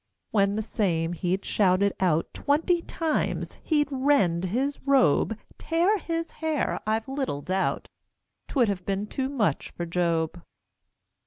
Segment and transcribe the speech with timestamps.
[0.31, 6.79] When the same he'd shouted out Twenty times he'd rend his robe, Tear his hair,
[6.87, 7.87] I've little doubt;
[8.47, 10.41] 'Twould have been too much for Job.